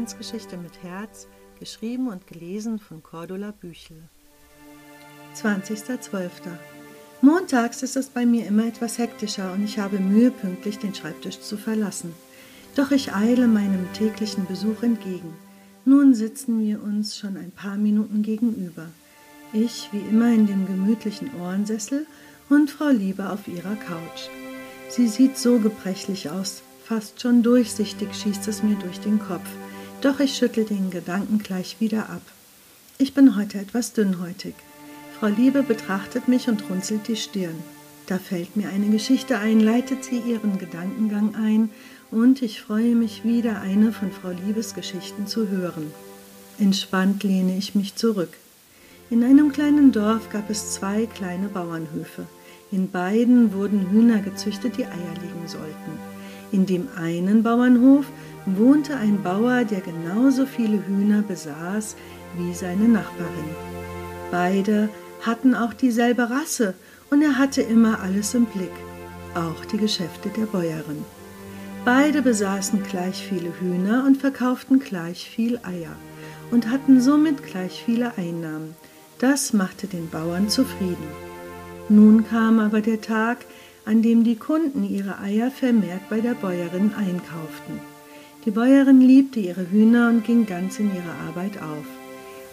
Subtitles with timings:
[0.00, 1.26] Adventsgeschichte mit Herz,
[1.58, 3.98] geschrieben und gelesen von Cordula Büchel.
[5.36, 6.30] 20.12.
[7.20, 11.40] Montags ist es bei mir immer etwas hektischer und ich habe Mühe, pünktlich den Schreibtisch
[11.40, 12.14] zu verlassen.
[12.76, 15.34] Doch ich eile meinem täglichen Besuch entgegen.
[15.84, 18.86] Nun sitzen wir uns schon ein paar Minuten gegenüber.
[19.52, 22.06] Ich wie immer in dem gemütlichen Ohrensessel
[22.48, 24.30] und Frau Liebe auf ihrer Couch.
[24.88, 29.48] Sie sieht so gebrechlich aus, Fast schon durchsichtig schießt es mir durch den Kopf,
[30.04, 32.22] doch ich schüttel den Gedanken gleich wieder ab.
[32.98, 34.54] Ich bin heute etwas dünnhäutig.
[35.18, 37.56] Frau Liebe betrachtet mich und runzelt die Stirn.
[38.06, 41.70] Da fällt mir eine Geschichte ein, leitet sie ihren Gedankengang ein,
[42.10, 45.92] und ich freue mich wieder, eine von Frau Liebes Geschichten zu hören.
[46.58, 48.32] Entspannt lehne ich mich zurück.
[49.10, 52.26] In einem kleinen Dorf gab es zwei kleine Bauernhöfe.
[52.72, 55.98] In beiden wurden Hühner gezüchtet, die Eier legen sollten.
[56.52, 58.06] In dem einen Bauernhof
[58.46, 61.96] wohnte ein Bauer, der genauso viele Hühner besaß
[62.36, 63.50] wie seine Nachbarin.
[64.30, 64.88] Beide
[65.22, 66.74] hatten auch dieselbe Rasse
[67.10, 68.72] und er hatte immer alles im Blick,
[69.34, 71.04] auch die Geschäfte der Bäuerin.
[71.84, 75.96] Beide besaßen gleich viele Hühner und verkauften gleich viel Eier
[76.50, 78.74] und hatten somit gleich viele Einnahmen.
[79.18, 81.08] Das machte den Bauern zufrieden.
[81.88, 83.38] Nun kam aber der Tag,
[83.84, 87.80] an dem die Kunden ihre Eier vermehrt bei der Bäuerin einkauften.
[88.46, 91.84] Die Bäuerin liebte ihre Hühner und ging ganz in ihre Arbeit auf.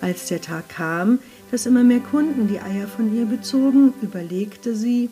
[0.02, 5.10] Als der Tag kam, dass immer mehr Kunden die Eier von ihr bezogen, überlegte sie,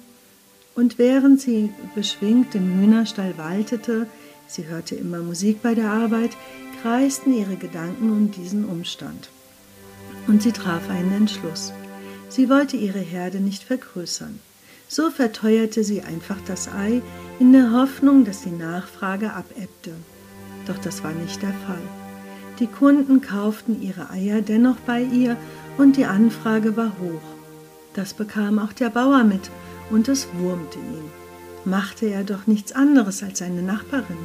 [0.76, 4.08] und während sie beschwingt im Hühnerstall waltete,
[4.48, 6.32] sie hörte immer Musik bei der Arbeit,
[6.82, 9.30] kreisten ihre Gedanken um diesen Umstand.
[10.28, 11.72] Und sie traf einen Entschluss.
[12.28, 14.40] Sie wollte ihre Herde nicht vergrößern.
[14.90, 17.02] So verteuerte sie einfach das Ei
[17.40, 19.94] in der Hoffnung, dass die Nachfrage abebbte.
[20.66, 21.82] Doch das war nicht der Fall.
[22.60, 25.36] Die Kunden kauften ihre Eier dennoch bei ihr
[25.78, 27.22] und die Anfrage war hoch.
[27.94, 29.50] Das bekam auch der Bauer mit
[29.90, 31.12] und es wurmte ihn.
[31.66, 34.18] Machte er doch nichts anderes als seine Nachbarin.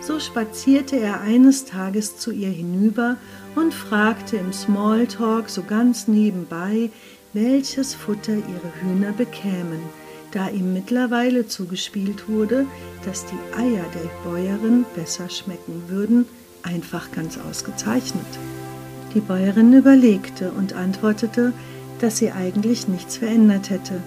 [0.00, 3.16] So spazierte er eines Tages zu ihr hinüber
[3.54, 6.90] und fragte im Smalltalk so ganz nebenbei,
[7.32, 9.80] welches Futter ihre Hühner bekämen,
[10.34, 12.66] da ihm mittlerweile zugespielt wurde,
[13.04, 16.26] dass die Eier der Bäuerin besser schmecken würden,
[16.62, 18.26] einfach ganz ausgezeichnet.
[19.14, 21.52] Die Bäuerin überlegte und antwortete,
[22.00, 24.02] dass sie eigentlich nichts verändert hätte.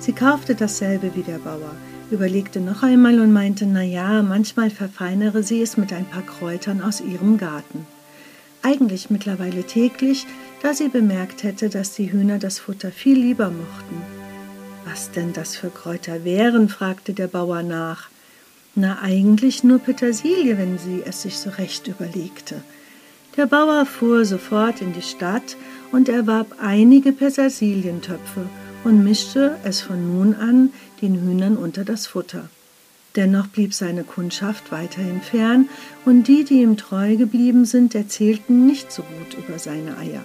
[0.00, 1.74] Sie kaufte dasselbe wie der Bauer,
[2.10, 6.82] überlegte noch einmal und meinte, na ja, manchmal verfeinere sie es mit ein paar Kräutern
[6.82, 7.86] aus ihrem Garten.
[8.62, 10.26] Eigentlich mittlerweile täglich,
[10.62, 14.19] da sie bemerkt hätte, dass die Hühner das Futter viel lieber mochten.
[14.90, 16.68] Was denn das für Kräuter wären?
[16.68, 18.08] fragte der Bauer nach.
[18.74, 22.56] Na, eigentlich nur Petersilie, wenn sie es sich so recht überlegte.
[23.36, 25.56] Der Bauer fuhr sofort in die Stadt
[25.92, 28.46] und erwarb einige Petersilientöpfe
[28.82, 30.70] und mischte es von nun an
[31.02, 32.48] den Hühnern unter das Futter.
[33.14, 35.68] Dennoch blieb seine Kundschaft weiterhin fern,
[36.04, 40.24] und die, die ihm treu geblieben sind, erzählten nicht so gut über seine Eier.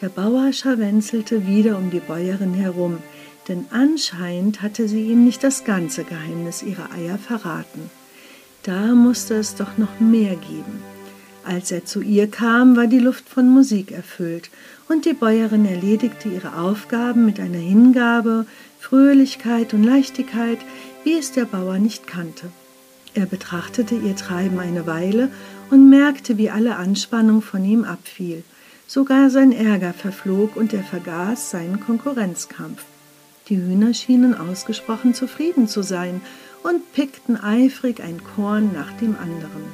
[0.00, 2.98] Der Bauer scharwenzelte wieder um die Bäuerin herum,
[3.48, 7.90] denn anscheinend hatte sie ihm nicht das ganze Geheimnis ihrer Eier verraten.
[8.62, 10.82] Da musste es doch noch mehr geben.
[11.44, 14.50] Als er zu ihr kam, war die Luft von Musik erfüllt,
[14.88, 18.46] und die Bäuerin erledigte ihre Aufgaben mit einer Hingabe,
[18.78, 20.58] Fröhlichkeit und Leichtigkeit,
[21.04, 22.50] wie es der Bauer nicht kannte.
[23.14, 25.30] Er betrachtete ihr Treiben eine Weile
[25.70, 28.44] und merkte, wie alle Anspannung von ihm abfiel–
[28.90, 32.86] Sogar sein Ärger verflog und er vergaß seinen Konkurrenzkampf.
[33.48, 36.20] Die Hühner schienen ausgesprochen zufrieden zu sein
[36.62, 39.64] und pickten eifrig ein Korn nach dem anderen.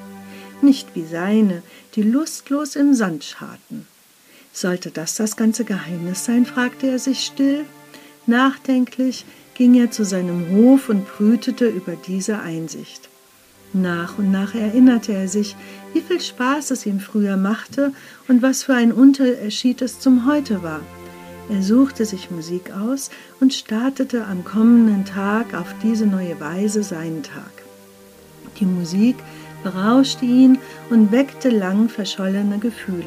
[0.62, 1.62] Nicht wie seine,
[1.94, 3.86] die lustlos im Sand scharten.
[4.52, 6.46] Sollte das das ganze Geheimnis sein?
[6.46, 7.64] fragte er sich still.
[8.26, 13.08] Nachdenklich ging er zu seinem Hof und brütete über diese Einsicht.
[13.72, 15.56] Nach und nach erinnerte er sich,
[15.92, 17.92] wie viel Spaß es ihm früher machte
[18.28, 20.80] und was für ein Unterschied es zum Heute war.
[21.50, 23.10] Er suchte sich Musik aus
[23.40, 27.52] und startete am kommenden Tag auf diese neue Weise seinen Tag.
[28.58, 29.16] Die Musik
[29.62, 30.58] berauschte ihn
[30.90, 33.04] und weckte lang verschollene Gefühle.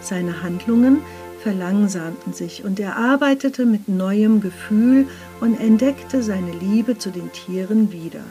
[0.00, 0.98] Seine Handlungen
[1.42, 5.06] verlangsamten sich und er arbeitete mit neuem Gefühl
[5.40, 8.24] und entdeckte seine Liebe zu den Tieren wieder.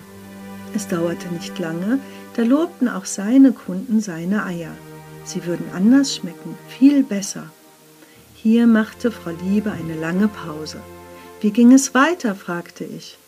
[0.73, 1.99] Es dauerte nicht lange,
[2.35, 4.71] da lobten auch seine Kunden seine Eier.
[5.25, 7.43] Sie würden anders schmecken, viel besser.
[8.43, 10.81] Hier machte Frau Liebe eine lange Pause.
[11.41, 12.33] Wie ging es weiter?
[12.33, 13.19] fragte ich.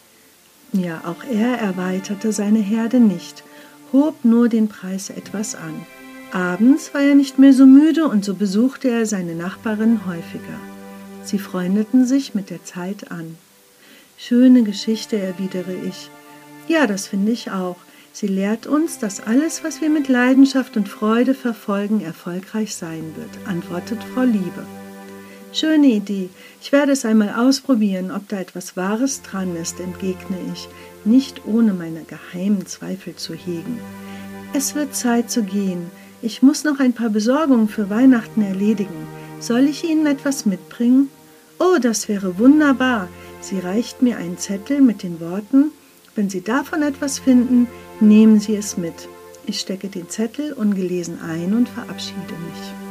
[0.71, 3.43] Ja, auch er erweiterte seine Herde nicht,
[3.91, 5.85] hob nur den Preis etwas an.
[6.31, 10.59] Abends war er nicht mehr so müde und so besuchte er seine Nachbarin häufiger.
[11.23, 13.37] Sie freundeten sich mit der Zeit an.
[14.17, 16.09] Schöne Geschichte, erwidere ich.
[16.67, 17.77] Ja, das finde ich auch.
[18.13, 23.47] Sie lehrt uns, dass alles, was wir mit Leidenschaft und Freude verfolgen, erfolgreich sein wird,
[23.47, 24.65] antwortet Frau Liebe.
[25.53, 26.29] Schöne Idee.
[26.61, 30.67] Ich werde es einmal ausprobieren, ob da etwas Wahres dran ist, entgegne ich,
[31.05, 33.79] nicht ohne meine geheimen Zweifel zu hegen.
[34.53, 35.91] Es wird Zeit zu gehen.
[36.23, 39.07] Ich muss noch ein paar Besorgungen für Weihnachten erledigen.
[39.39, 41.09] Soll ich Ihnen etwas mitbringen?
[41.59, 43.07] Oh, das wäre wunderbar.
[43.39, 45.71] Sie reicht mir einen Zettel mit den Worten,
[46.15, 47.67] wenn Sie davon etwas finden,
[47.99, 49.07] nehmen Sie es mit.
[49.45, 52.82] Ich stecke den Zettel ungelesen ein und verabschiede mich.